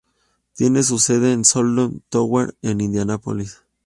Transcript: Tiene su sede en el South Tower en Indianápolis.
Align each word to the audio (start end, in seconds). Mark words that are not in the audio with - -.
Tiene 0.55 0.81
su 0.81 0.97
sede 0.97 1.31
en 1.31 1.41
el 1.41 1.45
South 1.45 2.01
Tower 2.09 2.57
en 2.63 2.81
Indianápolis. 2.81 3.61